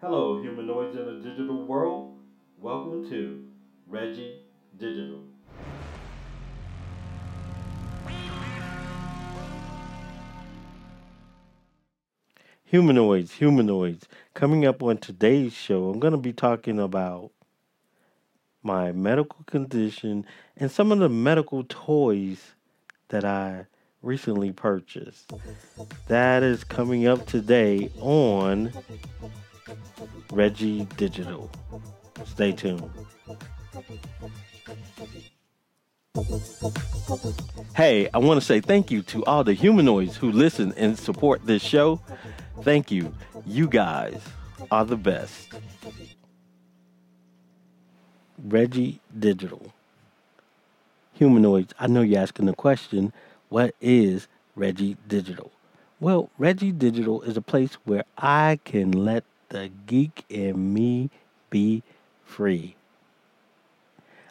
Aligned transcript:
Hello, 0.00 0.40
humanoids 0.40 0.96
in 0.96 1.06
a 1.06 1.20
digital 1.20 1.66
world. 1.66 2.16
Welcome 2.56 3.10
to 3.10 3.44
Reggie 3.86 4.40
Digital. 4.78 5.24
Humanoids, 12.64 13.32
humanoids. 13.32 14.08
Coming 14.32 14.64
up 14.64 14.82
on 14.82 14.96
today's 14.96 15.52
show, 15.52 15.90
I'm 15.90 16.00
going 16.00 16.12
to 16.12 16.18
be 16.18 16.32
talking 16.32 16.80
about 16.80 17.32
my 18.62 18.92
medical 18.92 19.44
condition 19.44 20.24
and 20.56 20.70
some 20.70 20.92
of 20.92 21.00
the 21.00 21.10
medical 21.10 21.62
toys 21.68 22.54
that 23.08 23.26
I 23.26 23.66
recently 24.00 24.50
purchased. 24.50 25.30
That 26.08 26.42
is 26.42 26.64
coming 26.64 27.06
up 27.06 27.26
today 27.26 27.90
on 28.00 28.72
Reggie 30.32 30.86
Digital. 30.96 31.50
Stay 32.24 32.52
tuned. 32.52 32.88
Hey, 37.74 38.08
I 38.12 38.18
want 38.18 38.40
to 38.40 38.46
say 38.46 38.60
thank 38.60 38.90
you 38.90 39.02
to 39.02 39.24
all 39.24 39.42
the 39.42 39.54
humanoids 39.54 40.16
who 40.16 40.30
listen 40.30 40.72
and 40.76 40.98
support 40.98 41.46
this 41.46 41.62
show. 41.62 42.00
Thank 42.62 42.90
you. 42.90 43.14
You 43.46 43.68
guys 43.68 44.20
are 44.70 44.84
the 44.84 44.96
best. 44.96 45.54
Reggie 48.42 49.00
Digital. 49.18 49.72
Humanoids, 51.14 51.74
I 51.78 51.86
know 51.86 52.02
you're 52.02 52.20
asking 52.20 52.46
the 52.46 52.54
question 52.54 53.12
what 53.48 53.74
is 53.80 54.28
Reggie 54.54 54.96
Digital? 55.08 55.50
Well, 55.98 56.30
Reggie 56.38 56.72
Digital 56.72 57.20
is 57.22 57.36
a 57.36 57.42
place 57.42 57.74
where 57.84 58.04
I 58.16 58.58
can 58.64 58.92
let 58.92 59.24
the 59.50 59.70
geek 59.86 60.24
in 60.28 60.72
me 60.72 61.10
be 61.50 61.82
free. 62.24 62.76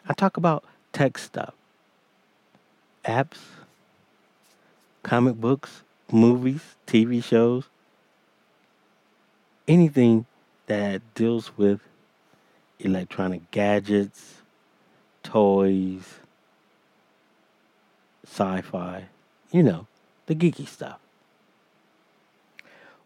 I 0.08 0.14
talk 0.14 0.36
about 0.36 0.64
tech 0.92 1.16
stuff, 1.18 1.54
apps, 3.04 3.38
comic 5.02 5.36
books, 5.36 5.82
movies, 6.10 6.76
TV 6.86 7.22
shows, 7.22 7.64
anything 9.68 10.26
that 10.66 11.02
deals 11.14 11.56
with 11.56 11.80
electronic 12.78 13.50
gadgets, 13.50 14.42
toys, 15.22 16.18
sci 18.24 18.60
fi, 18.62 19.04
you 19.52 19.62
know, 19.62 19.86
the 20.26 20.34
geeky 20.34 20.66
stuff. 20.66 20.98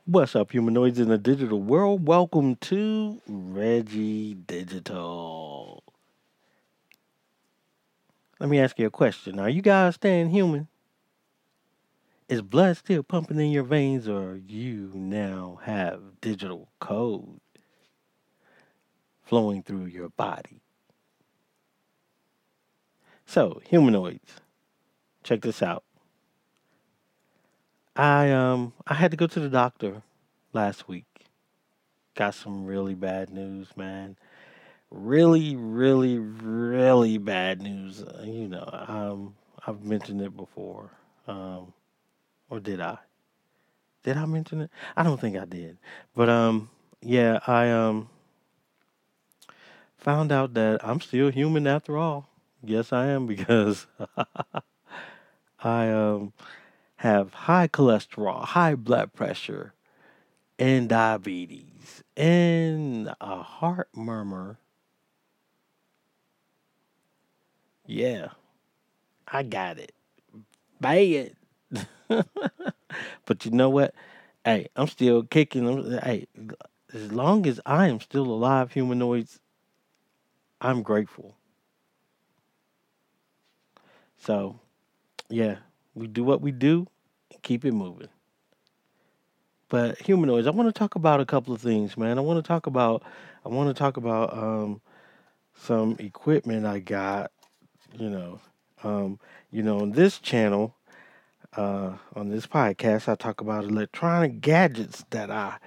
What's 0.06 0.36
up, 0.36 0.50
humanoids 0.50 0.98
in 0.98 1.08
the 1.08 1.16
digital 1.16 1.62
world? 1.62 2.06
Welcome 2.06 2.56
to 2.56 3.22
Reggie 3.26 4.34
Digital. 4.34 5.82
Let 8.38 8.50
me 8.50 8.60
ask 8.60 8.78
you 8.78 8.86
a 8.86 8.90
question. 8.90 9.40
Are 9.40 9.48
you 9.48 9.62
guys 9.62 9.94
staying 9.94 10.28
human? 10.28 10.68
Is 12.28 12.42
blood 12.42 12.76
still 12.76 13.02
pumping 13.02 13.40
in 13.40 13.50
your 13.50 13.62
veins, 13.62 14.06
or 14.06 14.36
you 14.46 14.90
now 14.92 15.60
have 15.62 16.20
digital 16.20 16.68
code 16.80 17.40
flowing 19.22 19.62
through 19.62 19.86
your 19.86 20.10
body? 20.10 20.60
So, 23.24 23.62
humanoids, 23.66 24.34
check 25.22 25.40
this 25.40 25.62
out. 25.62 25.82
I 27.96 28.30
um 28.30 28.72
I 28.86 28.94
had 28.94 29.10
to 29.12 29.16
go 29.16 29.26
to 29.26 29.40
the 29.40 29.48
doctor 29.48 30.02
last 30.52 30.88
week. 30.88 31.06
Got 32.16 32.34
some 32.34 32.64
really 32.64 32.94
bad 32.94 33.30
news, 33.30 33.76
man. 33.76 34.16
Really, 34.90 35.56
really, 35.56 36.18
really 36.18 37.18
bad 37.18 37.62
news. 37.62 38.02
Uh, 38.02 38.22
You 38.24 38.48
know, 38.48 38.68
um, 38.88 39.36
I've 39.66 39.84
mentioned 39.84 40.22
it 40.22 40.36
before, 40.36 40.90
um, 41.28 41.72
or 42.50 42.60
did 42.60 42.80
I? 42.80 42.98
Did 44.02 44.16
I 44.18 44.26
mention 44.26 44.60
it? 44.60 44.70
I 44.96 45.02
don't 45.02 45.20
think 45.20 45.36
I 45.36 45.44
did. 45.46 45.78
But 46.14 46.28
um, 46.28 46.70
yeah, 47.00 47.40
I 47.46 47.70
um 47.70 48.08
found 49.96 50.30
out 50.32 50.54
that 50.54 50.80
I'm 50.86 51.00
still 51.00 51.30
human 51.30 51.66
after 51.66 51.96
all. 51.96 52.28
Yes, 52.62 52.92
I 52.92 53.06
am 53.06 53.26
because 53.26 53.86
I 55.58 55.90
um 55.90 56.32
have 57.04 57.34
high 57.34 57.68
cholesterol, 57.68 58.42
high 58.42 58.74
blood 58.74 59.12
pressure, 59.12 59.74
and 60.58 60.88
diabetes, 60.88 62.02
and 62.16 63.14
a 63.20 63.42
heart 63.42 63.90
murmur. 63.94 64.58
Yeah, 67.86 68.28
I 69.28 69.42
got 69.42 69.78
it. 69.78 69.92
Bad. 70.80 71.34
but 72.08 73.44
you 73.44 73.50
know 73.50 73.68
what? 73.68 73.94
Hey, 74.42 74.68
I'm 74.74 74.88
still 74.88 75.24
kicking. 75.24 75.98
Hey, 76.02 76.26
as 76.94 77.12
long 77.12 77.46
as 77.46 77.60
I 77.66 77.88
am 77.88 78.00
still 78.00 78.24
alive, 78.24 78.72
humanoids, 78.72 79.40
I'm 80.58 80.80
grateful. 80.82 81.36
So, 84.16 84.58
yeah, 85.28 85.56
we 85.94 86.06
do 86.06 86.24
what 86.24 86.40
we 86.40 86.50
do 86.50 86.86
keep 87.44 87.64
it 87.64 87.72
moving. 87.72 88.08
But 89.68 89.98
humanoids, 90.00 90.46
I 90.46 90.50
want 90.50 90.68
to 90.68 90.78
talk 90.78 90.96
about 90.96 91.20
a 91.20 91.26
couple 91.26 91.54
of 91.54 91.60
things, 91.60 91.96
man. 91.96 92.18
I 92.18 92.22
want 92.22 92.42
to 92.42 92.46
talk 92.46 92.66
about 92.66 93.04
I 93.44 93.48
want 93.48 93.68
to 93.68 93.78
talk 93.78 93.96
about 93.96 94.36
um 94.36 94.80
some 95.54 95.96
equipment 96.00 96.66
I 96.66 96.80
got, 96.80 97.30
you 97.98 98.10
know. 98.10 98.40
Um, 98.82 99.18
you 99.50 99.62
know, 99.62 99.80
on 99.80 99.92
this 99.92 100.18
channel, 100.18 100.74
uh 101.56 101.92
on 102.16 102.28
this 102.30 102.46
podcast, 102.46 103.08
I 103.08 103.14
talk 103.14 103.40
about 103.40 103.64
electronic 103.64 104.40
gadgets 104.40 105.04
that 105.10 105.30
I 105.30 105.58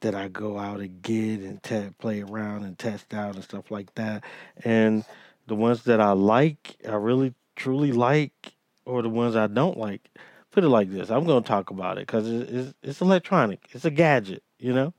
that 0.00 0.14
I 0.14 0.28
go 0.28 0.58
out 0.58 0.80
and 0.80 1.02
get 1.02 1.40
and 1.40 1.62
te- 1.62 1.90
play 1.98 2.22
around 2.22 2.64
and 2.64 2.78
test 2.78 3.12
out 3.12 3.34
and 3.34 3.44
stuff 3.44 3.70
like 3.70 3.94
that. 3.94 4.24
And 4.64 5.04
the 5.46 5.54
ones 5.54 5.82
that 5.84 6.00
I 6.00 6.12
like, 6.12 6.76
I 6.88 6.94
really 6.94 7.34
truly 7.56 7.92
like, 7.92 8.54
or 8.86 9.02
the 9.02 9.10
ones 9.10 9.36
I 9.36 9.46
don't 9.46 9.76
like, 9.76 10.08
put 10.50 10.64
it 10.64 10.68
like 10.68 10.90
this: 10.90 11.10
I'm 11.10 11.24
going 11.24 11.42
to 11.42 11.48
talk 11.48 11.70
about 11.70 11.98
it 11.98 12.06
because 12.06 12.28
it's, 12.28 12.74
it's 12.82 13.00
electronic. 13.00 13.68
It's 13.72 13.84
a 13.84 13.90
gadget, 13.90 14.42
you 14.58 14.72
know, 14.72 14.94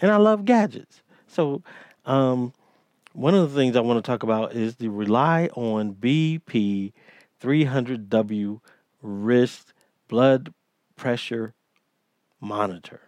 and 0.00 0.10
I 0.10 0.16
love 0.16 0.44
gadgets. 0.44 1.02
So, 1.26 1.62
um, 2.04 2.52
one 3.12 3.34
of 3.34 3.50
the 3.50 3.56
things 3.56 3.76
I 3.76 3.80
want 3.80 4.04
to 4.04 4.08
talk 4.08 4.22
about 4.22 4.54
is 4.54 4.76
the 4.76 4.88
ReliOn 4.88 5.94
BP 5.96 6.92
300W 7.40 8.60
wrist 9.02 9.72
blood 10.08 10.52
pressure 10.96 11.54
monitor. 12.40 13.00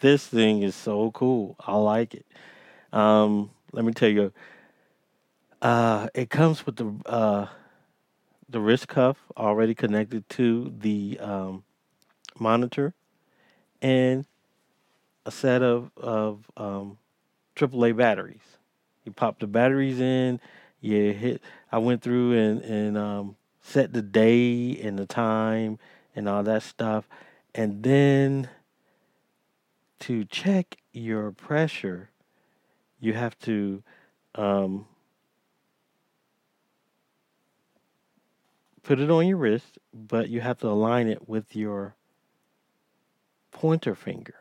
This 0.00 0.26
thing 0.26 0.62
is 0.62 0.74
so 0.74 1.10
cool. 1.12 1.56
I 1.60 1.76
like 1.76 2.14
it. 2.14 2.26
Um, 2.92 3.50
let 3.72 3.84
me 3.84 3.92
tell 3.92 4.08
you, 4.08 4.32
uh, 5.62 6.08
it 6.14 6.28
comes 6.30 6.66
with 6.66 6.76
the 6.76 6.92
uh, 7.06 7.46
the 8.48 8.60
wrist 8.60 8.88
cuff 8.88 9.16
already 9.36 9.74
connected 9.74 10.28
to 10.30 10.72
the 10.78 11.18
um, 11.20 11.64
monitor 12.38 12.94
and 13.82 14.24
a 15.24 15.30
set 15.30 15.62
of 15.62 15.90
of 15.96 16.50
um, 16.56 16.98
AAA 17.56 17.96
batteries. 17.96 18.58
You 19.04 19.12
pop 19.12 19.38
the 19.40 19.46
batteries 19.46 20.00
in. 20.00 20.40
You 20.80 21.12
hit. 21.12 21.42
I 21.72 21.78
went 21.78 22.02
through 22.02 22.32
and 22.32 22.62
and 22.62 22.98
um, 22.98 23.36
set 23.62 23.92
the 23.92 24.02
day 24.02 24.78
and 24.80 24.98
the 24.98 25.06
time 25.06 25.78
and 26.14 26.28
all 26.28 26.42
that 26.44 26.62
stuff, 26.62 27.08
and 27.54 27.82
then 27.82 28.48
to 30.00 30.24
check 30.24 30.76
your 30.92 31.30
pressure, 31.32 32.10
you 33.00 33.12
have 33.14 33.38
to 33.40 33.82
um, 34.34 34.86
put 38.86 39.00
it 39.00 39.10
on 39.10 39.26
your 39.26 39.36
wrist, 39.36 39.78
but 39.92 40.28
you 40.28 40.40
have 40.40 40.58
to 40.60 40.68
align 40.68 41.08
it 41.08 41.28
with 41.28 41.56
your 41.56 41.96
pointer 43.50 43.96
finger. 43.96 44.36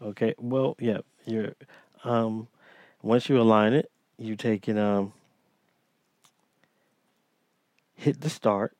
Okay. 0.00 0.34
Well, 0.38 0.74
yeah. 0.78 0.98
You're 1.26 1.52
um, 2.02 2.48
once 3.02 3.28
you 3.28 3.38
align 3.38 3.74
it, 3.74 3.90
you 4.16 4.36
take 4.36 4.68
it 4.68 4.78
um, 4.78 5.12
hit 7.94 8.22
the 8.22 8.30
start, 8.30 8.74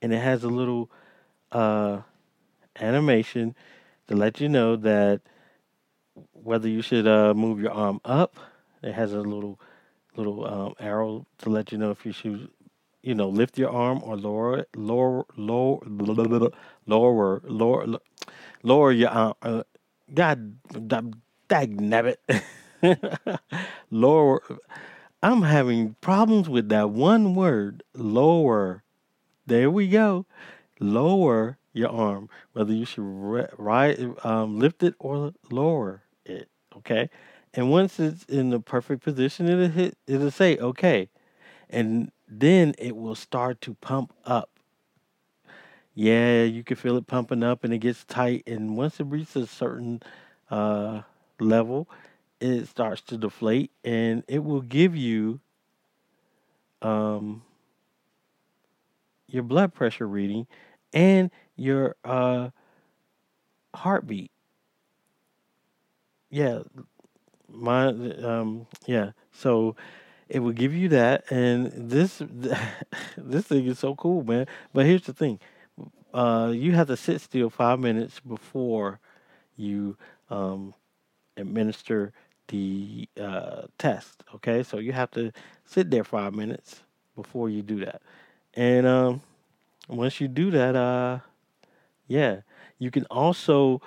and 0.00 0.12
it 0.14 0.18
has 0.18 0.44
a 0.44 0.48
little 0.48 0.90
uh 1.52 2.00
animation 2.80 3.54
to 4.08 4.16
let 4.16 4.40
you 4.40 4.48
know 4.48 4.76
that 4.76 5.20
whether 6.32 6.68
you 6.68 6.80
should 6.80 7.06
uh 7.06 7.34
move 7.34 7.60
your 7.60 7.72
arm 7.72 8.00
up. 8.04 8.36
It 8.82 8.92
has 8.92 9.12
a 9.12 9.20
little 9.20 9.58
little 10.16 10.46
um, 10.46 10.74
arrow 10.80 11.26
to 11.38 11.50
let 11.50 11.72
you 11.72 11.78
know 11.78 11.90
if 11.90 12.06
you 12.06 12.12
should 12.12 12.48
you 13.06 13.14
know, 13.14 13.28
lift 13.28 13.56
your 13.56 13.70
arm 13.70 14.00
or 14.02 14.16
lower 14.16 14.58
it, 14.58 14.68
lower, 14.74 15.24
lower, 15.36 15.78
lower, 15.86 17.40
lower, 17.44 17.98
lower 18.64 18.92
your 18.92 19.10
arm. 19.10 19.34
Uh, 19.40 19.62
God, 20.12 20.56
dag 21.48 21.80
nabbit. 21.80 22.16
lower. 23.90 24.42
I'm 25.22 25.42
having 25.42 25.94
problems 26.00 26.48
with 26.48 26.68
that 26.70 26.90
one 26.90 27.36
word, 27.36 27.84
lower. 27.94 28.82
There 29.46 29.70
we 29.70 29.88
go. 29.88 30.26
Lower 30.80 31.58
your 31.72 31.90
arm, 31.90 32.28
whether 32.54 32.72
you 32.72 32.84
should 32.84 33.04
ri- 33.04 33.48
right, 33.56 33.98
um, 34.24 34.58
lift 34.58 34.82
it 34.82 34.94
or 34.98 35.32
lower 35.50 36.02
it. 36.24 36.48
Okay, 36.78 37.08
and 37.56 37.70
once 37.70 37.98
it's 37.98 38.24
in 38.24 38.50
the 38.50 38.60
perfect 38.60 39.02
position, 39.02 39.48
it'll 39.48 39.68
hit. 39.68 39.96
It'll 40.06 40.30
say 40.30 40.58
okay, 40.58 41.08
and 41.70 42.12
then 42.28 42.74
it 42.78 42.96
will 42.96 43.14
start 43.16 43.60
to 43.62 43.74
pump 43.74 44.12
up. 44.26 44.50
Yeah, 45.94 46.44
you 46.44 46.62
can 46.62 46.76
feel 46.76 46.96
it 46.98 47.06
pumping 47.06 47.42
up, 47.42 47.64
and 47.64 47.72
it 47.72 47.78
gets 47.78 48.04
tight. 48.04 48.44
And 48.46 48.76
once 48.76 49.00
it 49.00 49.04
reaches 49.06 49.36
a 49.36 49.46
certain 49.46 50.02
uh, 50.50 51.02
level, 51.40 51.88
it 52.40 52.66
starts 52.68 53.00
to 53.02 53.16
deflate, 53.16 53.70
and 53.82 54.22
it 54.28 54.44
will 54.44 54.60
give 54.60 54.94
you 54.94 55.40
um, 56.82 57.42
your 59.26 59.42
blood 59.42 59.72
pressure 59.74 60.06
reading 60.06 60.46
and 60.92 61.30
your 61.56 61.96
uh, 62.04 62.50
heartbeat. 63.74 64.30
Yeah, 66.30 66.62
my 67.48 67.88
um, 67.88 68.66
yeah. 68.86 69.12
So 69.32 69.76
it 70.28 70.40
will 70.40 70.52
give 70.52 70.74
you 70.74 70.88
that, 70.90 71.30
and 71.30 71.72
this 71.90 72.22
this 73.16 73.46
thing 73.46 73.66
is 73.66 73.78
so 73.78 73.94
cool, 73.94 74.24
man. 74.24 74.46
But 74.72 74.86
here's 74.86 75.02
the 75.02 75.12
thing: 75.12 75.40
uh, 76.12 76.52
you 76.54 76.72
have 76.72 76.88
to 76.88 76.96
sit 76.96 77.20
still 77.20 77.50
five 77.50 77.78
minutes 77.78 78.20
before 78.20 79.00
you 79.56 79.96
um, 80.30 80.74
administer 81.36 82.12
the 82.48 83.08
uh, 83.20 83.62
test. 83.78 84.24
Okay, 84.34 84.62
so 84.62 84.78
you 84.78 84.92
have 84.92 85.10
to 85.12 85.32
sit 85.64 85.90
there 85.90 86.04
five 86.04 86.34
minutes 86.34 86.80
before 87.14 87.48
you 87.48 87.62
do 87.62 87.84
that, 87.84 88.02
and 88.54 88.86
um, 88.86 89.22
once 89.88 90.20
you 90.20 90.28
do 90.28 90.50
that, 90.50 90.74
uh, 90.74 91.20
yeah, 92.08 92.40
you 92.78 92.90
can 92.90 93.04
also 93.06 93.80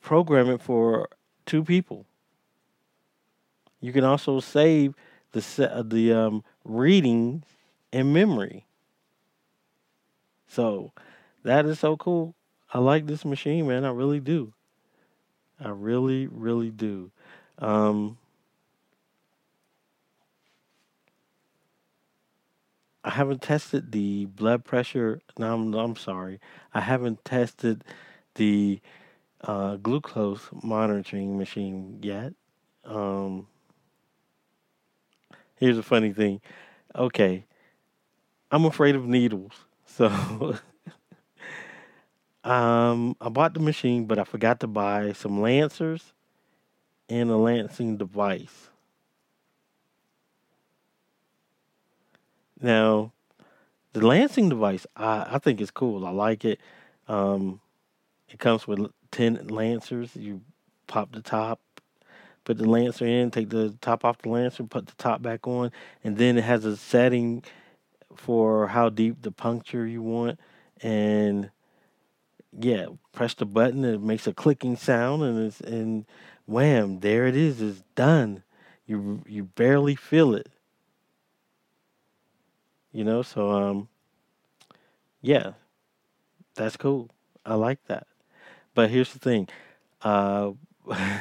program 0.00 0.48
it 0.50 0.60
for 0.60 1.08
two 1.46 1.62
people. 1.62 2.06
You 3.82 3.92
can 3.92 4.04
also 4.04 4.40
save 4.40 4.94
the 5.32 5.70
uh, 5.70 5.82
the 5.82 6.12
um, 6.12 6.44
reading 6.64 7.44
in 7.92 8.12
memory. 8.12 8.64
So 10.46 10.92
that 11.42 11.66
is 11.66 11.80
so 11.80 11.96
cool. 11.96 12.34
I 12.72 12.78
like 12.78 13.06
this 13.06 13.24
machine, 13.24 13.66
man. 13.66 13.84
I 13.84 13.90
really 13.90 14.20
do. 14.20 14.54
I 15.60 15.70
really, 15.70 16.26
really 16.26 16.70
do. 16.70 17.10
Um, 17.58 18.18
I 23.04 23.10
haven't 23.10 23.42
tested 23.42 23.92
the 23.92 24.26
blood 24.26 24.64
pressure. 24.64 25.20
No, 25.38 25.54
I'm, 25.54 25.74
I'm 25.74 25.96
sorry. 25.96 26.40
I 26.72 26.80
haven't 26.80 27.24
tested 27.24 27.84
the 28.34 28.80
uh, 29.42 29.76
glucose 29.76 30.48
monitoring 30.62 31.36
machine 31.36 31.98
yet. 32.00 32.32
Um, 32.84 33.48
here's 35.62 35.78
a 35.78 35.82
funny 35.82 36.12
thing. 36.12 36.40
Okay, 36.96 37.46
I'm 38.50 38.64
afraid 38.64 38.96
of 38.96 39.06
needles. 39.06 39.52
So 39.84 40.06
um, 42.44 43.14
I 43.20 43.28
bought 43.28 43.52
the 43.52 43.60
machine, 43.60 44.06
but 44.06 44.18
I 44.18 44.24
forgot 44.24 44.58
to 44.60 44.66
buy 44.66 45.12
some 45.12 45.42
lancers 45.42 46.14
and 47.10 47.28
a 47.28 47.36
lancing 47.36 47.98
device. 47.98 48.70
Now, 52.58 53.12
the 53.92 54.06
lancing 54.06 54.48
device, 54.48 54.86
I, 54.96 55.26
I 55.32 55.38
think 55.40 55.60
is 55.60 55.70
cool. 55.70 56.06
I 56.06 56.10
like 56.10 56.46
it. 56.46 56.58
Um, 57.06 57.60
it 58.30 58.38
comes 58.38 58.66
with 58.66 58.90
10 59.10 59.48
lancers. 59.48 60.16
You 60.16 60.40
pop 60.86 61.12
the 61.12 61.20
top, 61.20 61.60
put 62.44 62.58
the 62.58 62.68
lancer 62.68 63.06
in, 63.06 63.30
take 63.30 63.50
the 63.50 63.76
top 63.80 64.04
off 64.04 64.18
the 64.18 64.28
lancer, 64.28 64.64
put 64.64 64.86
the 64.86 64.94
top 64.96 65.22
back 65.22 65.46
on, 65.46 65.70
and 66.04 66.16
then 66.16 66.38
it 66.38 66.44
has 66.44 66.64
a 66.64 66.76
setting 66.76 67.42
for 68.16 68.68
how 68.68 68.88
deep 68.88 69.22
the 69.22 69.32
puncture 69.32 69.86
you 69.86 70.02
want. 70.02 70.38
And 70.82 71.50
yeah, 72.58 72.86
press 73.12 73.34
the 73.34 73.46
button, 73.46 73.84
it 73.84 74.00
makes 74.00 74.26
a 74.26 74.34
clicking 74.34 74.76
sound, 74.76 75.22
and 75.22 75.38
it's 75.46 75.60
and 75.60 76.04
wham, 76.46 77.00
there 77.00 77.26
it 77.26 77.36
is. 77.36 77.60
It's 77.62 77.82
done. 77.94 78.42
You 78.86 79.22
you 79.26 79.44
barely 79.44 79.94
feel 79.94 80.34
it, 80.34 80.48
you 82.92 83.04
know. 83.04 83.22
So 83.22 83.50
um, 83.50 83.88
yeah, 85.20 85.52
that's 86.54 86.76
cool. 86.76 87.10
I 87.44 87.54
like 87.54 87.84
that. 87.86 88.06
But 88.74 88.90
here's 88.90 89.12
the 89.12 89.18
thing, 89.18 89.48
uh, 90.02 90.52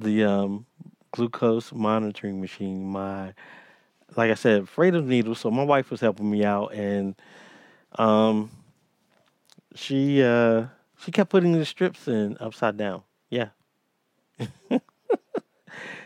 the 0.00 0.24
um 0.24 0.66
glucose 1.12 1.72
monitoring 1.72 2.40
machine. 2.40 2.86
My 2.86 3.34
like 4.16 4.30
I 4.30 4.34
said, 4.34 4.62
afraid 4.62 4.94
of 4.94 5.06
needles. 5.06 5.40
So 5.40 5.50
my 5.50 5.62
wife 5.62 5.90
was 5.90 6.00
helping 6.00 6.30
me 6.30 6.44
out, 6.44 6.74
and 6.74 7.14
um, 7.96 8.50
she 9.74 10.22
uh 10.22 10.66
she 10.98 11.10
kept 11.10 11.30
putting 11.30 11.52
the 11.52 11.64
strips 11.64 12.08
in 12.08 12.36
upside 12.40 12.76
down. 12.76 13.02
Yeah, 13.28 13.50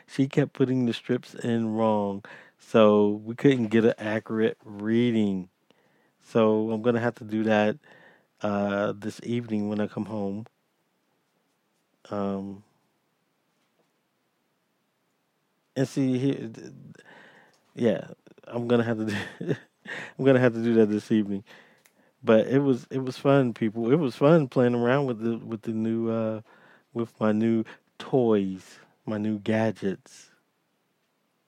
she 0.06 0.29
kept 0.29 0.52
putting 0.52 0.87
the 0.87 0.93
strips 0.93 1.35
in 1.35 1.75
wrong, 1.75 2.25
so 2.58 3.20
we 3.25 3.35
couldn't 3.35 3.69
get 3.69 3.85
an 3.85 3.94
accurate 3.99 4.58
reading. 4.64 5.49
So 6.23 6.70
I'm 6.70 6.82
gonna 6.82 7.00
have 7.00 7.14
to 7.17 7.25
do 7.25 7.44
that 7.44 7.76
uh 8.43 8.93
this 8.97 9.20
evening 9.23 9.69
when 9.69 9.81
I 9.81 9.87
come 9.87 10.06
home. 10.06 10.47
Um, 12.11 12.62
and 15.76 15.88
see 15.88 16.19
here, 16.19 16.50
yeah, 17.75 18.06
I'm 18.47 18.69
gonna 18.69 18.85
have 18.85 18.99
to 18.99 19.06
do. 19.06 19.17
I'm 20.19 20.25
gonna 20.25 20.41
have 20.41 20.55
to 20.55 20.62
do 20.62 20.75
that 20.75 20.87
this 20.87 21.12
evening. 21.12 21.44
But 22.23 22.47
it 22.49 22.61
was 22.61 22.87
it 22.91 23.05
was 23.05 23.19
fun, 23.19 23.54
people. 23.54 23.93
It 23.93 23.97
was 23.99 24.16
fun 24.16 24.49
playing 24.49 24.75
around 24.75 25.07
with 25.07 25.21
the 25.21 25.38
with 25.38 25.62
the 25.62 25.73
new 25.73 26.11
uh 26.11 26.40
with 26.95 27.19
my 27.21 27.33
new 27.33 27.64
toys, 27.99 28.78
my 29.07 29.19
new 29.19 29.38
gadgets. 29.38 30.31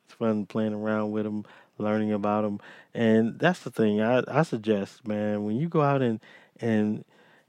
It's 0.05 0.15
fun 0.15 0.47
playing 0.47 0.75
around 0.75 1.13
with 1.13 1.25
them, 1.25 1.45
learning 1.79 2.13
about 2.13 2.43
them, 2.43 2.61
and 2.95 3.39
that's 3.39 3.61
the 3.61 3.71
thing. 3.71 4.01
I 4.03 4.23
I 4.29 4.43
suggest, 4.43 5.07
man, 5.07 5.45
when 5.45 5.57
you 5.57 5.69
go 5.69 5.83
out 5.83 6.03
and 6.03 6.21
and 6.61 7.05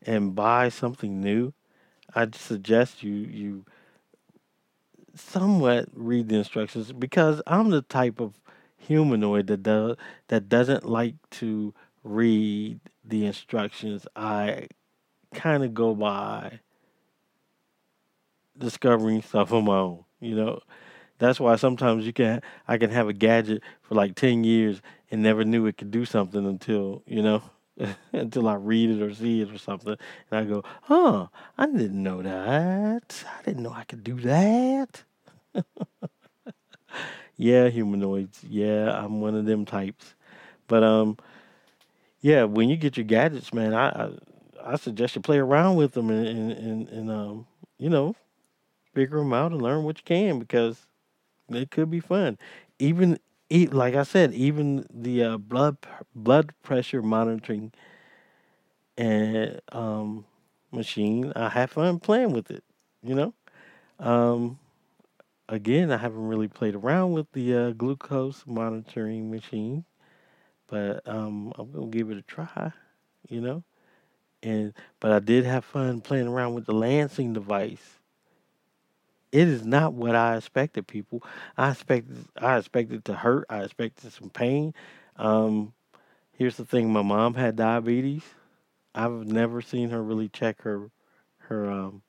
and 0.06 0.36
buy 0.36 0.70
something 0.70 1.20
new, 1.20 1.54
I 2.16 2.28
suggest 2.34 3.04
you 3.04 3.14
you 3.14 3.66
somewhat 5.20 5.90
read 5.94 6.30
the 6.30 6.38
instructions 6.38 6.92
because 6.92 7.42
I'm 7.48 7.70
the 7.70 7.82
type 7.82 8.20
of 8.20 8.40
humanoid 8.78 9.48
that 9.48 9.64
does 9.64 9.96
that 10.28 10.50
doesn't 10.50 10.86
like 10.88 11.16
to 11.32 11.74
read 12.04 12.80
the 13.04 13.26
instructions. 13.26 14.08
I 14.16 14.68
kind 15.34 15.64
of 15.64 15.74
go 15.74 15.96
by 15.96 16.60
discovering 18.58 19.22
stuff 19.22 19.54
on 19.54 19.66
my 19.66 19.78
own. 19.78 20.04
You 20.20 20.36
know, 20.36 20.60
that's 21.20 21.40
why 21.40 21.56
sometimes 21.58 22.06
you 22.06 22.14
can 22.14 22.42
I 22.68 22.78
can 22.78 22.90
have 22.92 23.08
a 23.08 23.14
gadget 23.14 23.64
for 23.82 23.96
like 23.96 24.16
ten 24.16 24.44
years 24.44 24.82
and 25.12 25.24
never 25.24 25.44
knew 25.46 25.66
it 25.68 25.78
could 25.78 25.92
do 25.92 26.06
something 26.06 26.46
until 26.46 27.04
you 27.08 27.22
know. 27.22 27.44
until 28.12 28.48
I 28.48 28.56
read 28.56 28.90
it 28.90 29.04
or 29.04 29.14
see 29.14 29.42
it 29.42 29.52
or 29.52 29.60
something, 29.60 29.96
and 30.32 30.40
I 30.40 30.46
go, 30.46 30.64
"Huh, 30.84 31.28
I 31.60 31.68
didn't 31.68 32.02
know 32.02 32.24
that. 32.24 33.24
I 33.40 33.44
didn't 33.44 33.64
know 33.64 33.72
I 33.72 33.84
could 33.84 34.04
do 34.04 34.16
that." 34.22 35.04
Yeah, 37.36 37.70
humanoids. 37.70 38.44
Yeah, 38.44 38.92
I'm 38.92 39.22
one 39.22 39.36
of 39.36 39.46
them 39.46 39.66
types. 39.66 40.16
But 40.68 40.84
um, 40.84 41.18
yeah, 42.22 42.44
when 42.44 42.70
you 42.70 42.78
get 42.78 42.98
your 42.98 43.06
gadgets, 43.06 43.54
man, 43.54 43.74
I 43.74 43.90
I, 43.90 44.10
I 44.74 44.76
suggest 44.76 45.16
you 45.16 45.22
play 45.22 45.38
around 45.38 45.76
with 45.76 45.94
them 45.94 46.10
and 46.10 46.28
and, 46.28 46.52
and 46.52 46.90
and 46.90 47.12
um, 47.12 47.48
you 47.78 47.90
know, 47.90 48.16
figure 48.94 49.20
them 49.20 49.34
out 49.34 49.54
and 49.54 49.62
learn 49.62 49.84
what 49.86 50.00
you 50.00 50.04
can 50.06 50.40
because 50.40 50.88
it 51.50 51.72
could 51.72 51.92
be 51.92 52.02
fun. 52.02 52.38
Even 52.80 53.20
eat 53.50 53.74
like 53.74 53.96
I 53.96 54.04
said, 54.04 54.34
even 54.34 54.86
the 54.94 55.24
uh, 55.24 55.38
blood 55.38 55.78
blood 56.16 56.54
pressure 56.64 57.02
monitoring 57.02 57.74
and 58.98 59.60
um 59.72 60.26
machine, 60.72 61.32
I 61.36 61.50
have 61.50 61.72
fun 61.72 62.00
playing 62.00 62.32
with 62.34 62.52
it. 62.52 62.64
You 63.04 63.16
know, 63.16 63.34
um, 64.00 64.60
again, 65.50 65.92
I 65.92 65.98
haven't 65.98 66.28
really 66.28 66.48
played 66.48 66.76
around 66.76 67.14
with 67.14 67.32
the 67.34 67.56
uh, 67.56 67.72
glucose 67.72 68.44
monitoring 68.48 69.32
machine 69.32 69.86
but 70.68 71.08
um, 71.08 71.54
I'm 71.58 71.72
gonna 71.72 71.88
give 71.88 72.12
it 72.12 72.18
a 72.18 72.22
try. 72.22 72.72
You 73.30 73.42
know, 73.42 73.64
and 74.44 74.74
but 75.00 75.12
I 75.12 75.20
did 75.20 75.46
have 75.46 75.66
fun 75.66 76.02
playing 76.02 76.28
around 76.28 76.54
with 76.54 76.66
the 76.66 76.74
lancing 76.74 77.34
device. 77.34 78.00
It 79.32 79.48
is 79.48 79.66
not 79.66 79.94
what 79.94 80.16
I 80.16 80.38
expected, 80.38 80.88
people. 80.88 81.24
I 81.58 81.72
expected 81.72 82.26
I 82.38 82.58
expected 82.58 83.06
to 83.06 83.14
hurt. 83.14 83.46
I 83.50 83.64
expected 83.64 84.14
some 84.14 84.30
pain. 84.30 84.74
Um, 85.18 85.74
here's 86.34 86.58
the 86.58 86.66
thing: 86.66 86.92
my 86.92 87.02
mom 87.02 87.34
had 87.36 87.56
diabetes. 87.56 88.24
I've 88.96 89.26
never 89.28 89.62
seen 89.62 89.90
her 89.92 90.02
really 90.04 90.30
check 90.30 90.62
her 90.64 90.92
her 91.40 91.70
um, 91.70 92.02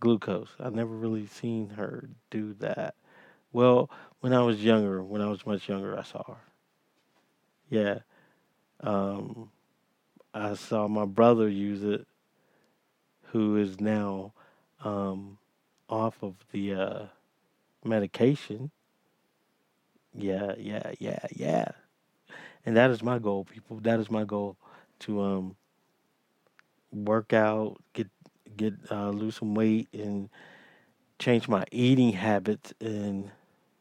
glucose. 0.00 0.50
I've 0.58 0.74
never 0.74 0.94
really 0.94 1.26
seen 1.26 1.70
her 1.70 2.08
do 2.30 2.54
that. 2.54 2.94
Well, 3.52 3.90
when 4.20 4.32
I 4.32 4.42
was 4.42 4.62
younger, 4.62 5.02
when 5.02 5.22
I 5.22 5.28
was 5.28 5.46
much 5.46 5.68
younger, 5.68 5.98
I 5.98 6.02
saw 6.02 6.22
her. 6.24 6.40
Yeah. 7.70 7.98
Um, 8.80 9.50
I 10.34 10.54
saw 10.54 10.88
my 10.88 11.06
brother 11.06 11.48
use 11.48 11.82
it, 11.82 12.06
who 13.32 13.56
is 13.56 13.80
now 13.80 14.32
um, 14.84 15.38
off 15.88 16.22
of 16.22 16.34
the 16.52 16.74
uh, 16.74 17.06
medication. 17.84 18.70
Yeah, 20.14 20.52
yeah, 20.58 20.92
yeah, 20.98 21.26
yeah. 21.34 21.68
And 22.64 22.76
that 22.76 22.90
is 22.90 23.02
my 23.02 23.18
goal, 23.18 23.44
people. 23.44 23.78
That 23.80 24.00
is 24.00 24.10
my 24.10 24.24
goal 24.24 24.56
to 25.00 25.22
um, 25.22 25.56
work 26.92 27.32
out, 27.32 27.76
get 27.92 28.08
get 28.56 28.74
uh, 28.90 29.10
lose 29.10 29.36
some 29.36 29.54
weight, 29.54 29.88
and 29.92 30.28
change 31.18 31.48
my 31.48 31.64
eating 31.72 32.12
habits, 32.12 32.72
and 32.80 33.30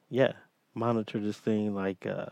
yeah, 0.10 0.34
monitor 0.74 1.20
this 1.20 1.38
thing 1.38 1.74
like 1.76 2.06
uh, 2.06 2.28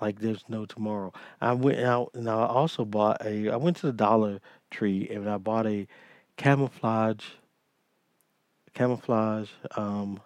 like 0.00 0.20
there's 0.20 0.44
no 0.48 0.66
tomorrow. 0.66 1.12
I 1.40 1.52
went 1.52 1.80
out 1.80 2.10
and 2.14 2.28
I 2.28 2.46
also 2.46 2.84
bought 2.84 3.24
a. 3.24 3.50
I 3.50 3.56
went 3.56 3.76
to 3.78 3.86
the 3.86 3.92
Dollar 3.92 4.40
Tree 4.70 5.08
and 5.08 5.28
I 5.28 5.38
bought 5.38 5.66
a 5.66 5.86
camouflage 6.36 7.24
camouflage 8.74 9.50
um 9.76 10.20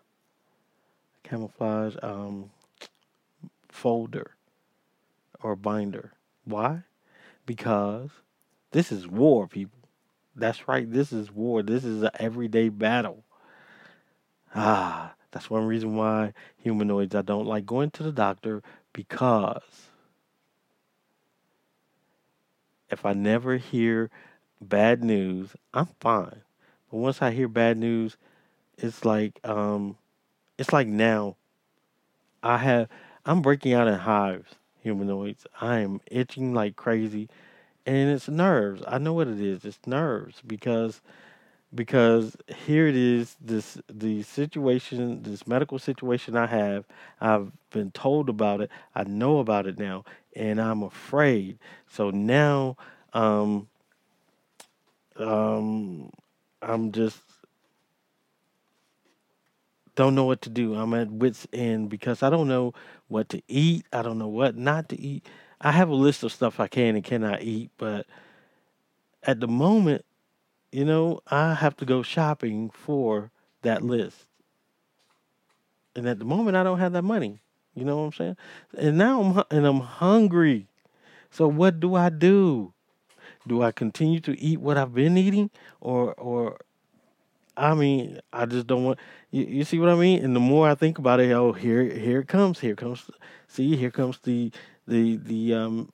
camouflage 1.25 1.97
um 2.03 2.51
folder 3.69 4.33
or 5.43 5.57
binder. 5.57 6.13
Why? 6.45 6.85
Because 7.45 8.11
this 8.71 8.91
is 8.91 9.07
war, 9.07 9.47
people. 9.47 9.86
That's 10.37 10.69
right. 10.69 10.89
This 10.91 11.13
is 11.13 11.33
war. 11.33 11.63
This 11.65 11.85
is 11.85 12.03
an 12.03 12.11
everyday 12.21 12.69
battle. 12.69 13.25
Ah, 14.57 15.15
that's 15.31 15.49
one 15.49 15.67
reason 15.67 15.95
why 15.95 16.35
humanoids 16.57 17.15
I 17.15 17.23
don't 17.23 17.47
like 17.47 17.65
going 17.65 17.93
to 17.93 18.03
the 18.03 18.11
doctor 18.11 18.61
because 18.93 19.91
if 22.91 23.05
I 23.07 23.13
never 23.13 23.57
hear 23.59 24.11
bad 24.61 25.05
news, 25.05 25.55
I'm 25.75 25.87
fine. 26.01 26.43
But 26.91 26.97
once 26.99 27.23
I 27.23 27.31
hear 27.31 27.49
bad 27.49 27.77
news, 27.77 28.17
it's 28.79 29.05
like 29.05 29.41
um 29.45 29.99
it's 30.59 30.73
like 30.73 30.89
now 30.89 31.37
I 32.43 32.57
have 32.59 32.89
I'm 33.27 33.43
breaking 33.43 33.75
out 33.75 33.89
in 33.89 33.95
hives, 33.95 34.55
humanoids. 34.81 35.47
I 35.61 35.81
am 35.81 36.01
itching 36.11 36.55
like 36.55 36.75
crazy 36.77 37.29
and 37.87 38.11
it's 38.11 38.29
nerves. 38.29 38.83
I 38.87 38.99
know 38.99 39.13
what 39.13 39.29
it 39.29 39.41
is. 39.41 39.65
It's 39.65 39.79
nerves 39.87 40.43
because 40.47 41.01
because 41.75 42.37
here 42.57 42.87
it 42.87 42.97
is 42.97 43.37
this 43.41 43.79
the 43.93 44.23
situation 44.23 45.23
this 45.25 45.47
medical 45.47 45.79
situation 45.79 46.37
i 46.37 46.47
have 46.47 46.85
i've 47.21 47.51
been 47.71 47.91
told 47.91 48.29
about 48.29 48.61
it. 48.61 48.71
I 48.95 49.05
know 49.05 49.39
about 49.39 49.67
it 49.67 49.79
now 49.79 50.05
and 50.35 50.61
i'm 50.61 50.83
afraid. 50.83 51.59
So 51.89 52.11
now 52.11 52.77
um 53.13 53.69
um 55.17 56.11
i'm 56.63 56.93
just 56.93 57.19
don't 59.97 60.15
know 60.15 60.25
what 60.25 60.43
to 60.43 60.51
do. 60.51 60.75
I'm 60.75 60.93
at 60.95 61.11
wits 61.11 61.47
end 61.53 61.91
because 61.91 62.23
i 62.23 62.31
don't 62.31 62.49
know 62.49 62.75
what 63.09 63.29
to 63.31 63.43
eat. 63.49 63.87
I 63.93 64.03
don't 64.03 64.19
know 64.19 64.29
what 64.29 64.57
not 64.57 64.89
to 64.91 65.01
eat 65.01 65.27
i 65.61 65.73
have 65.73 65.89
a 65.89 65.95
list 65.95 66.23
of 66.23 66.33
stuff 66.33 66.61
i 66.61 66.67
can 66.67 66.95
and 66.95 67.05
cannot 67.05 67.43
eat 67.43 67.71
but 67.79 68.07
at 69.23 69.41
the 69.41 69.49
moment 69.49 70.05
you 70.77 70.85
know, 70.85 71.21
I 71.29 71.55
have 71.55 71.75
to 71.79 71.87
go 71.87 72.03
shopping 72.03 72.69
for 72.69 73.31
that 73.63 73.83
list. 73.83 74.27
And 75.95 76.07
at 76.07 76.19
the 76.19 76.27
moment, 76.27 76.55
I 76.55 76.63
don't 76.63 76.79
have 76.79 76.93
that 76.93 77.03
money. 77.03 77.41
You 77.75 77.87
know 77.87 77.97
what 77.97 78.03
I'm 78.03 78.13
saying? 78.13 78.37
And 78.77 78.99
now 78.99 79.23
I'm 79.23 79.45
and 79.51 79.67
I'm 79.67 79.81
hungry. 79.81 80.67
So 81.31 81.49
what 81.49 81.81
do 81.81 81.95
I 81.95 82.11
do? 82.11 82.75
Do 83.47 83.63
I 83.63 83.73
continue 83.73 84.21
to 84.21 84.39
eat 84.39 84.61
what 84.61 84.77
I've 84.77 84.93
been 84.93 85.17
eating, 85.17 85.51
or 85.81 86.13
or 86.15 86.59
I 87.57 87.73
mean, 87.73 88.21
I 88.31 88.45
just 88.45 88.67
don't 88.67 88.85
want. 88.85 88.99
You, 89.31 89.45
you 89.45 89.65
see 89.65 89.79
what 89.79 89.89
I 89.89 89.95
mean? 89.95 90.23
And 90.23 90.37
the 90.37 90.41
more 90.41 90.69
I 90.69 90.75
think 90.75 90.99
about 90.99 91.21
it, 91.21 91.33
oh, 91.33 91.53
here 91.53 91.85
here 91.85 92.21
it 92.21 92.29
comes. 92.29 92.61
Here 92.61 92.77
comes. 92.77 93.11
See, 93.49 93.77
here 93.77 93.91
comes 93.91 94.19
the 94.19 94.53
the 94.87 95.17
the 95.17 95.55
um 95.55 95.91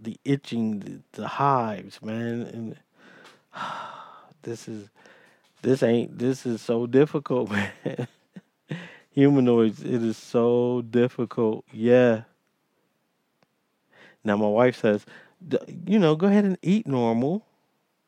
the 0.00 0.16
itching, 0.24 0.80
the, 0.80 1.00
the 1.12 1.28
hives, 1.28 2.02
man, 2.02 2.42
and 2.42 2.76
this 4.42 4.68
is 4.68 4.88
this 5.62 5.82
ain't 5.82 6.18
this 6.18 6.46
is 6.46 6.60
so 6.62 6.86
difficult, 6.86 7.50
man. 7.52 8.08
Humanoids, 9.10 9.82
it 9.82 10.02
is 10.02 10.16
so 10.16 10.82
difficult. 10.90 11.64
Yeah. 11.72 12.22
Now 14.24 14.36
my 14.36 14.48
wife 14.48 14.80
says, 14.80 15.06
"D- 15.46 15.58
you 15.86 15.98
know, 15.98 16.16
go 16.16 16.26
ahead 16.26 16.44
and 16.44 16.58
eat 16.62 16.86
normal, 16.86 17.46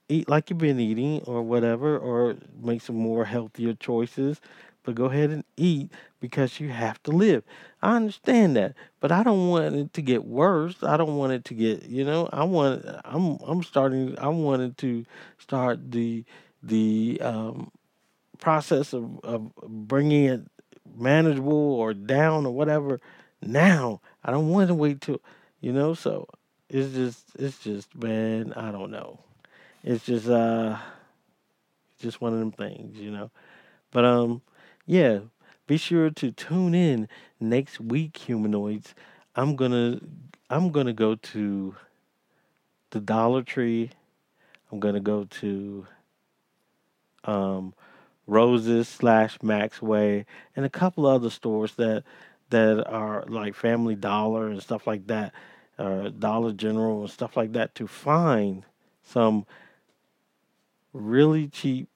eat 0.08 0.28
like 0.28 0.50
you've 0.50 0.58
been 0.58 0.80
eating, 0.80 1.22
or 1.24 1.42
whatever, 1.42 1.98
or 1.98 2.36
make 2.62 2.82
some 2.82 2.96
more 2.96 3.24
healthier 3.24 3.74
choices. 3.74 4.40
But 4.88 4.94
go 4.94 5.04
ahead 5.04 5.28
and 5.28 5.44
eat 5.58 5.92
because 6.18 6.60
you 6.60 6.70
have 6.70 7.02
to 7.02 7.10
live. 7.10 7.44
I 7.82 7.94
understand 7.94 8.56
that, 8.56 8.72
but 9.00 9.12
I 9.12 9.22
don't 9.22 9.48
want 9.50 9.74
it 9.74 9.92
to 9.92 10.00
get 10.00 10.24
worse. 10.24 10.82
I 10.82 10.96
don't 10.96 11.18
want 11.18 11.34
it 11.34 11.44
to 11.44 11.54
get, 11.54 11.82
you 11.84 12.06
know, 12.06 12.26
I 12.32 12.44
want. 12.44 12.86
I'm 13.04 13.36
I'm 13.46 13.62
starting. 13.62 14.18
I 14.18 14.28
wanted 14.28 14.78
to 14.78 15.04
start 15.36 15.90
the 15.90 16.24
the 16.62 17.20
um, 17.22 17.70
process 18.38 18.94
of, 18.94 19.20
of 19.24 19.54
bringing 19.56 20.24
it 20.24 20.46
manageable 20.96 21.52
or 21.52 21.92
down 21.92 22.46
or 22.46 22.54
whatever 22.54 22.98
now. 23.42 24.00
I 24.24 24.30
don't 24.30 24.48
want 24.48 24.68
to 24.68 24.74
wait 24.74 25.02
till, 25.02 25.20
you 25.60 25.74
know, 25.74 25.92
so 25.92 26.28
it's 26.70 26.94
just, 26.94 27.24
it's 27.38 27.58
just, 27.58 27.94
man, 27.94 28.54
I 28.54 28.70
don't 28.70 28.90
know. 28.90 29.20
It's 29.84 30.06
just, 30.06 30.28
uh, 30.28 30.78
just 32.00 32.22
one 32.22 32.32
of 32.32 32.38
them 32.38 32.52
things, 32.52 32.96
you 32.96 33.10
know. 33.10 33.30
But, 33.90 34.06
um, 34.06 34.42
yeah, 34.88 35.18
be 35.66 35.76
sure 35.76 36.08
to 36.08 36.32
tune 36.32 36.74
in 36.74 37.08
next 37.38 37.78
week, 37.78 38.16
humanoids. 38.16 38.94
I'm 39.36 39.54
gonna, 39.54 40.00
I'm 40.48 40.70
gonna 40.70 40.94
go 40.94 41.14
to 41.14 41.76
the 42.90 43.00
Dollar 43.00 43.42
Tree. 43.42 43.90
I'm 44.72 44.80
gonna 44.80 45.00
go 45.00 45.24
to, 45.24 45.86
um, 47.24 47.74
Roses 48.26 48.88
slash 48.88 49.42
Maxway, 49.42 50.24
and 50.56 50.64
a 50.64 50.70
couple 50.70 51.06
other 51.06 51.30
stores 51.30 51.74
that 51.74 52.04
that 52.48 52.86
are 52.90 53.24
like 53.28 53.54
Family 53.54 53.94
Dollar 53.94 54.48
and 54.48 54.62
stuff 54.62 54.86
like 54.86 55.06
that, 55.08 55.34
uh, 55.78 56.08
Dollar 56.08 56.52
General 56.52 57.02
and 57.02 57.10
stuff 57.10 57.36
like 57.36 57.52
that, 57.52 57.74
to 57.74 57.86
find 57.86 58.64
some 59.02 59.44
really 60.94 61.46
cheap 61.46 61.88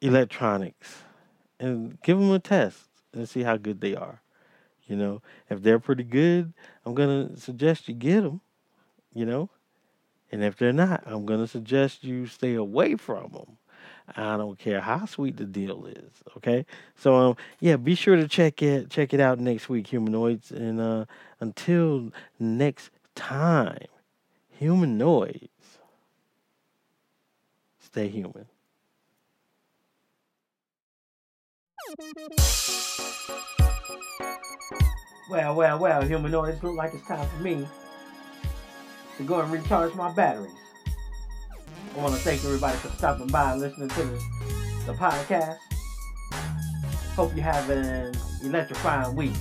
electronics 0.00 1.02
and 1.58 2.00
give 2.02 2.18
them 2.18 2.30
a 2.32 2.38
test 2.38 2.88
and 3.12 3.28
see 3.28 3.42
how 3.42 3.56
good 3.56 3.80
they 3.80 3.94
are. 3.94 4.20
You 4.86 4.96
know, 4.96 5.22
if 5.50 5.62
they're 5.62 5.78
pretty 5.80 6.04
good, 6.04 6.52
I'm 6.84 6.94
gonna 6.94 7.36
suggest 7.36 7.88
you 7.88 7.94
get 7.94 8.22
them. 8.22 8.40
You 9.14 9.26
know, 9.26 9.50
and 10.32 10.44
if 10.44 10.56
they're 10.56 10.72
not, 10.72 11.02
I'm 11.06 11.26
gonna 11.26 11.46
suggest 11.46 12.04
you 12.04 12.26
stay 12.26 12.54
away 12.54 12.96
from 12.96 13.32
them. 13.32 13.58
I 14.16 14.36
don't 14.36 14.58
care 14.58 14.80
how 14.80 15.06
sweet 15.06 15.36
the 15.36 15.44
deal 15.44 15.86
is. 15.86 16.22
Okay, 16.36 16.66
so 16.96 17.14
um, 17.16 17.36
yeah, 17.60 17.76
be 17.76 17.94
sure 17.94 18.16
to 18.16 18.28
check 18.28 18.62
it 18.62 18.90
check 18.90 19.14
it 19.14 19.20
out 19.20 19.40
next 19.40 19.68
week, 19.68 19.88
humanoids, 19.88 20.52
and 20.52 20.80
uh, 20.80 21.06
until 21.40 22.12
next 22.38 22.90
time, 23.14 23.86
humanoids, 24.50 25.78
stay 27.80 28.08
human. 28.08 28.46
Well, 35.28 35.54
well, 35.54 35.78
well, 35.78 36.02
humanoids, 36.02 36.62
look 36.62 36.76
like 36.76 36.94
it's 36.94 37.06
time 37.06 37.28
for 37.28 37.42
me 37.42 37.66
to 39.18 39.22
go 39.24 39.40
and 39.40 39.52
recharge 39.52 39.94
my 39.94 40.12
batteries. 40.12 40.50
I 41.96 42.00
want 42.00 42.14
to 42.14 42.20
thank 42.20 42.44
everybody 42.44 42.76
for 42.78 42.88
stopping 42.88 43.28
by 43.28 43.52
and 43.52 43.60
listening 43.60 43.88
to 43.88 44.02
the, 44.02 44.24
the 44.86 44.92
podcast. 44.92 45.58
Hope 47.14 47.34
you 47.34 47.42
have 47.42 47.70
an 47.70 48.14
electrifying 48.44 49.16
week. 49.16 49.32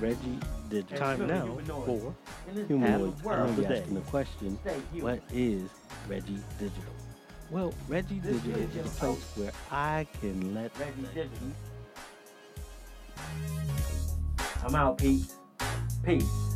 Reggie 0.00 0.38
Digital. 0.68 0.98
Time 0.98 1.26
now 1.26 1.58
for 1.84 2.14
Humanoids. 2.66 3.20
Half 3.22 3.32
I'm 3.32 3.40
of 3.48 3.56
the 3.56 3.62
be 3.62 3.68
day. 3.68 3.78
asking 3.80 3.94
the 3.94 4.00
question, 4.02 4.58
what 5.00 5.20
is 5.32 5.62
Reggie 6.08 6.38
Digital? 6.58 7.01
Well, 7.52 7.74
Reggie 7.86 8.18
Digital 8.18 8.62
is 8.62 8.76
a 8.76 8.88
place 8.98 9.32
where 9.36 9.52
I 9.70 10.06
can 10.22 10.54
let 10.54 10.72
I'm 14.64 14.74
out, 14.74 14.96
peace. 14.96 15.36
Peace. 16.02 16.51